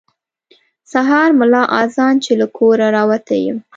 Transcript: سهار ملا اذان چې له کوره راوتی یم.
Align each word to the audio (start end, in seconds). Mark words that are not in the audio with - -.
سهار 0.91 1.29
ملا 1.39 1.61
اذان 1.81 2.15
چې 2.23 2.31
له 2.39 2.47
کوره 2.57 2.87
راوتی 2.95 3.39
یم. 3.45 3.57